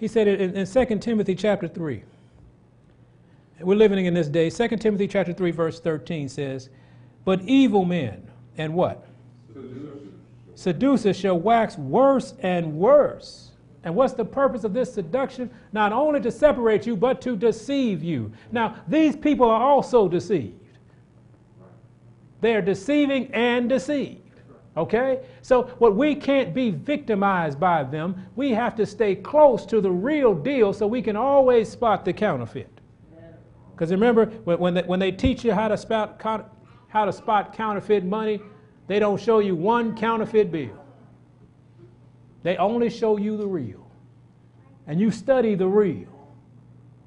He 0.00 0.08
said 0.08 0.26
it 0.26 0.40
in, 0.40 0.56
in 0.56 0.66
2 0.66 0.98
Timothy 0.98 1.34
chapter 1.34 1.68
3. 1.68 2.02
We're 3.60 3.76
living 3.76 4.06
in 4.06 4.14
this 4.14 4.28
day. 4.28 4.48
2 4.48 4.68
Timothy 4.78 5.06
chapter 5.06 5.34
3, 5.34 5.50
verse 5.50 5.78
13 5.78 6.30
says, 6.30 6.70
But 7.26 7.42
evil 7.42 7.84
men 7.84 8.26
and 8.56 8.72
what? 8.72 9.06
Seducers 10.54 11.16
shall 11.16 11.38
wax 11.38 11.76
worse 11.76 12.32
and 12.40 12.78
worse. 12.78 13.50
And 13.84 13.94
what's 13.94 14.14
the 14.14 14.24
purpose 14.24 14.64
of 14.64 14.72
this 14.72 14.92
seduction? 14.92 15.50
Not 15.72 15.92
only 15.92 16.20
to 16.22 16.30
separate 16.30 16.86
you, 16.86 16.96
but 16.96 17.20
to 17.20 17.36
deceive 17.36 18.02
you. 18.02 18.32
Now, 18.52 18.76
these 18.88 19.14
people 19.14 19.50
are 19.50 19.62
also 19.62 20.08
deceived. 20.08 20.54
They 22.40 22.54
are 22.54 22.62
deceiving 22.62 23.26
and 23.34 23.68
deceived. 23.68 24.22
Okay? 24.76 25.20
So, 25.42 25.64
what 25.78 25.96
we 25.96 26.14
can't 26.14 26.54
be 26.54 26.70
victimized 26.70 27.58
by 27.58 27.82
them, 27.82 28.26
we 28.36 28.50
have 28.52 28.76
to 28.76 28.86
stay 28.86 29.14
close 29.16 29.66
to 29.66 29.80
the 29.80 29.90
real 29.90 30.34
deal 30.34 30.72
so 30.72 30.86
we 30.86 31.02
can 31.02 31.16
always 31.16 31.68
spot 31.68 32.04
the 32.04 32.12
counterfeit. 32.12 32.70
Because 33.72 33.90
remember, 33.90 34.26
when, 34.44 34.58
when, 34.58 34.74
they, 34.74 34.82
when 34.82 35.00
they 35.00 35.10
teach 35.10 35.44
you 35.44 35.52
how 35.52 35.66
to, 35.68 35.76
spot, 35.76 36.20
how 36.88 37.04
to 37.04 37.12
spot 37.12 37.56
counterfeit 37.56 38.04
money, 38.04 38.40
they 38.86 38.98
don't 38.98 39.20
show 39.20 39.38
you 39.38 39.56
one 39.56 39.96
counterfeit 39.96 40.52
bill. 40.52 40.78
They 42.42 42.56
only 42.56 42.90
show 42.90 43.16
you 43.16 43.36
the 43.36 43.46
real. 43.46 43.90
And 44.86 45.00
you 45.00 45.10
study 45.10 45.54
the 45.54 45.66
real. 45.66 46.08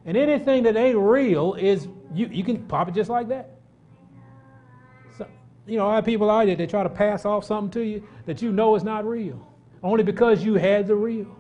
And 0.05 0.17
anything 0.17 0.63
that 0.63 0.75
ain't 0.75 0.97
real 0.97 1.53
is, 1.53 1.87
you, 2.13 2.27
you 2.27 2.43
can 2.43 2.63
pop 2.65 2.89
it 2.89 2.95
just 2.95 3.09
like 3.09 3.29
that. 3.29 3.51
You 5.65 5.77
know, 5.77 5.87
I 5.87 5.95
have 5.95 6.05
people 6.05 6.29
out 6.29 6.45
there 6.45 6.55
that 6.55 6.69
try 6.69 6.83
to 6.83 6.89
pass 6.89 7.25
off 7.25 7.45
something 7.45 7.71
to 7.71 7.87
you 7.87 8.07
that 8.25 8.41
you 8.41 8.51
know 8.51 8.75
is 8.75 8.83
not 8.83 9.05
real, 9.05 9.47
only 9.81 10.03
because 10.03 10.43
you 10.43 10.55
had 10.55 10.87
the 10.87 10.95
real. 10.95 11.35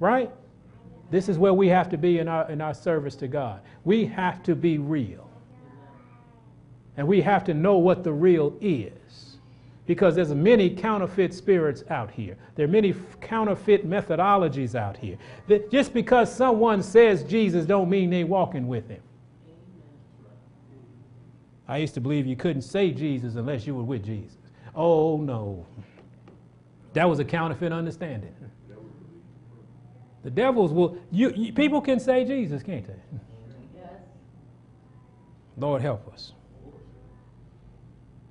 Right? 0.00 0.30
This 1.10 1.28
is 1.28 1.38
where 1.38 1.54
we 1.54 1.68
have 1.68 1.88
to 1.90 1.98
be 1.98 2.18
in 2.18 2.28
our, 2.28 2.50
in 2.50 2.60
our 2.60 2.74
service 2.74 3.16
to 3.16 3.28
God. 3.28 3.60
We 3.84 4.06
have 4.06 4.42
to 4.44 4.54
be 4.54 4.78
real. 4.78 5.28
And 6.96 7.06
we 7.06 7.20
have 7.22 7.44
to 7.44 7.54
know 7.54 7.78
what 7.78 8.04
the 8.04 8.12
real 8.12 8.56
is. 8.60 9.36
Because 9.86 10.14
there's 10.14 10.34
many 10.34 10.68
counterfeit 10.68 11.32
spirits 11.32 11.82
out 11.88 12.10
here. 12.10 12.36
There 12.56 12.66
are 12.66 12.68
many 12.68 12.94
counterfeit 13.22 13.88
methodologies 13.88 14.74
out 14.74 14.98
here. 14.98 15.16
That 15.46 15.70
just 15.70 15.94
because 15.94 16.30
someone 16.30 16.82
says 16.82 17.22
Jesus 17.24 17.64
don't 17.64 17.88
mean 17.88 18.10
they 18.10 18.24
walking 18.24 18.68
with 18.68 18.86
him. 18.88 19.00
I 21.68 21.76
used 21.76 21.94
to 21.94 22.00
believe 22.00 22.26
you 22.26 22.36
couldn't 22.36 22.62
say 22.62 22.90
Jesus 22.90 23.34
unless 23.36 23.66
you 23.66 23.74
were 23.74 23.82
with 23.82 24.04
Jesus. 24.04 24.38
Oh 24.74 25.18
no. 25.18 25.66
That 26.94 27.08
was 27.08 27.18
a 27.18 27.24
counterfeit 27.24 27.72
understanding. 27.72 28.34
The 30.24 30.30
devils 30.30 30.72
will, 30.72 30.98
you, 31.10 31.30
you, 31.36 31.52
people 31.52 31.80
can 31.80 32.00
say 32.00 32.24
Jesus, 32.24 32.62
can't 32.62 32.86
they? 32.86 33.20
Lord 35.56 35.82
help 35.82 36.12
us. 36.12 36.32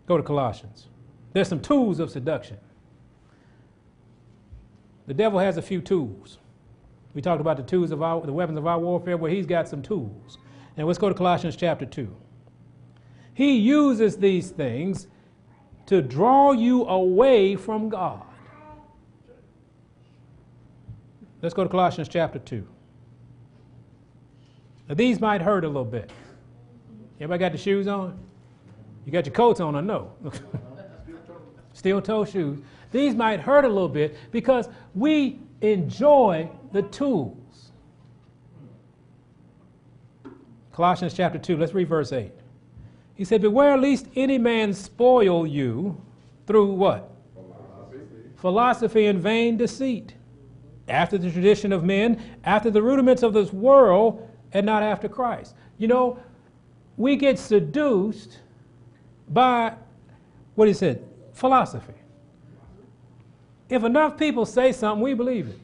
Go 0.06 0.18
to 0.18 0.24
Colossians. 0.24 0.88
There's 1.34 1.48
some 1.48 1.60
tools 1.60 2.00
of 2.00 2.10
seduction. 2.10 2.58
The 5.06 5.14
devil 5.14 5.40
has 5.40 5.58
a 5.58 5.62
few 5.62 5.82
tools. 5.82 6.38
We 7.14 7.22
talked 7.22 7.42
about 7.42 7.58
the 7.58 7.64
tools 7.64 7.92
of 7.92 8.02
our, 8.02 8.22
the 8.22 8.34
weapons 8.34 8.58
of 8.58 8.68
our 8.68 8.80
warfare, 8.80 9.18
where 9.18 9.32
he's 9.32 9.46
got 9.46 9.68
some 9.68 9.82
tools. 9.82 10.38
And 10.76 10.88
let's 10.88 11.00
go 11.00 11.10
to 11.10 11.16
Colossians 11.16 11.56
chapter 11.56 11.86
2. 11.86 12.16
He 13.38 13.58
uses 13.58 14.18
these 14.18 14.50
things 14.50 15.06
to 15.86 16.02
draw 16.02 16.54
you 16.54 16.88
away 16.88 17.56
from 17.56 17.88
God. 17.88 18.24
Let's 21.44 21.54
go 21.54 21.62
to 21.64 21.70
Colossians 21.70 22.10
chapter 22.10 22.40
2. 22.40 22.68
Now, 24.90 24.96
these 24.96 25.22
might 25.22 25.44
hurt 25.44 25.66
a 25.66 25.68
little 25.68 25.86
bit. 25.86 26.10
Everybody 27.18 27.40
got 27.40 27.52
the 27.52 27.60
shoes 27.60 27.86
on? 27.86 28.18
You 29.06 29.12
got 29.12 29.28
your 29.28 29.36
coats 29.36 29.60
on, 29.60 29.76
I 29.76 29.82
know. 29.82 30.14
Steel 31.74 32.02
toe 32.02 32.26
shoes. 32.26 32.58
These 32.92 33.14
might 33.14 33.40
hurt 33.40 33.66
a 33.66 33.70
little 33.70 33.88
bit 33.88 34.18
because 34.32 34.68
we 34.96 35.38
enjoy 35.62 36.50
the 36.72 36.82
tools. 36.82 37.72
Colossians 40.74 41.14
chapter 41.14 41.38
2, 41.38 41.56
let's 41.56 41.76
read 41.76 41.88
verse 41.88 42.12
8. 42.12 42.32
He 43.18 43.26
said, 43.26 43.42
Beware 43.42 43.78
lest 43.78 44.08
any 44.16 44.38
man 44.38 44.74
spoil 44.74 45.46
you 45.46 46.00
through 46.46 46.74
what? 46.74 47.12
Philosophy, 47.34 48.00
Philosophy 48.36 49.06
and 49.08 49.20
vain 49.20 49.58
deceit 49.58 50.14
after 50.88 51.18
the 51.18 51.32
tradition 51.32 51.74
of 51.74 51.84
men, 51.84 52.22
after 52.46 52.70
the 52.70 52.82
rudiments 52.82 53.24
of 53.24 53.34
this 53.34 53.52
world, 53.52 54.30
and 54.54 54.66
not 54.66 54.84
after 54.84 55.10
Christ. 55.10 55.56
You 55.78 55.88
know, 55.88 56.20
we 56.96 57.16
get 57.16 57.38
seduced 57.38 58.40
by 59.28 59.74
what 60.56 60.68
he 60.68 60.74
said, 60.74 61.04
philosophy. 61.34 61.94
If 63.70 63.84
enough 63.84 64.18
people 64.18 64.46
say 64.46 64.72
something, 64.72 65.04
we 65.04 65.14
believe 65.14 65.48
it. 65.50 65.60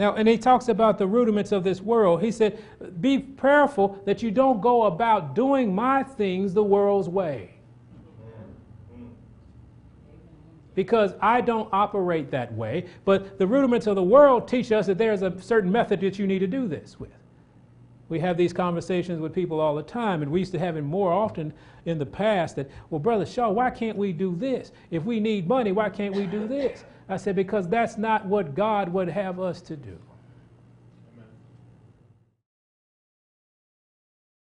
Now, 0.00 0.14
and 0.14 0.26
he 0.26 0.38
talks 0.38 0.68
about 0.68 0.96
the 0.96 1.06
rudiments 1.06 1.52
of 1.52 1.62
this 1.62 1.82
world. 1.82 2.22
He 2.22 2.32
said, 2.32 2.58
Be 3.02 3.20
careful 3.20 4.00
that 4.06 4.22
you 4.22 4.30
don't 4.30 4.62
go 4.62 4.84
about 4.84 5.34
doing 5.34 5.74
my 5.74 6.02
things 6.02 6.54
the 6.54 6.64
world's 6.64 7.06
way. 7.06 7.50
because 10.74 11.12
I 11.20 11.42
don't 11.42 11.68
operate 11.72 12.30
that 12.30 12.54
way. 12.54 12.86
But 13.04 13.38
the 13.38 13.46
rudiments 13.46 13.86
of 13.86 13.96
the 13.96 14.02
world 14.02 14.48
teach 14.48 14.72
us 14.72 14.86
that 14.86 14.96
there's 14.96 15.20
a 15.20 15.38
certain 15.42 15.70
method 15.70 16.00
that 16.00 16.18
you 16.18 16.26
need 16.26 16.38
to 16.38 16.46
do 16.46 16.66
this 16.66 16.98
with. 16.98 17.19
We 18.10 18.18
have 18.18 18.36
these 18.36 18.52
conversations 18.52 19.20
with 19.20 19.32
people 19.32 19.60
all 19.60 19.76
the 19.76 19.82
time, 19.82 20.20
and 20.20 20.30
we 20.30 20.40
used 20.40 20.52
to 20.52 20.58
have 20.58 20.76
it 20.76 20.82
more 20.82 21.12
often 21.12 21.54
in 21.86 21.98
the 21.98 22.04
past 22.04 22.56
that, 22.56 22.68
well, 22.90 22.98
Brother 22.98 23.24
Shaw, 23.24 23.50
why 23.50 23.70
can't 23.70 23.96
we 23.96 24.12
do 24.12 24.36
this? 24.36 24.72
If 24.90 25.04
we 25.04 25.20
need 25.20 25.48
money, 25.48 25.70
why 25.70 25.88
can't 25.88 26.14
we 26.14 26.26
do 26.26 26.46
this? 26.48 26.84
I 27.08 27.16
said, 27.16 27.36
because 27.36 27.68
that's 27.68 27.96
not 27.96 28.26
what 28.26 28.54
God 28.54 28.92
would 28.92 29.08
have 29.08 29.40
us 29.40 29.60
to 29.62 29.76
do. 29.76 29.96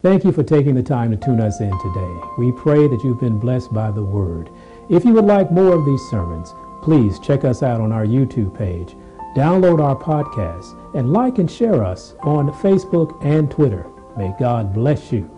Thank 0.00 0.24
you 0.24 0.32
for 0.32 0.44
taking 0.44 0.74
the 0.74 0.82
time 0.82 1.10
to 1.10 1.16
tune 1.16 1.40
us 1.40 1.60
in 1.60 1.70
today. 1.70 2.20
We 2.38 2.52
pray 2.52 2.88
that 2.88 3.02
you've 3.04 3.20
been 3.20 3.38
blessed 3.38 3.74
by 3.74 3.90
the 3.90 4.04
word. 4.04 4.48
If 4.88 5.04
you 5.04 5.12
would 5.12 5.26
like 5.26 5.50
more 5.50 5.74
of 5.74 5.84
these 5.84 6.00
sermons, 6.08 6.54
please 6.82 7.18
check 7.18 7.44
us 7.44 7.62
out 7.62 7.80
on 7.80 7.92
our 7.92 8.06
YouTube 8.06 8.56
page, 8.56 8.96
download 9.34 9.80
our 9.82 9.96
podcast, 9.96 10.76
and 10.94 11.12
like 11.12 11.38
and 11.38 11.50
share 11.50 11.84
us 11.84 12.14
on 12.20 12.50
Facebook 12.52 13.24
and 13.24 13.50
Twitter. 13.50 13.86
May 14.16 14.34
God 14.38 14.74
bless 14.74 15.12
you 15.12 15.30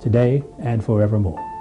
today 0.00 0.42
and 0.58 0.84
forevermore. 0.84 1.55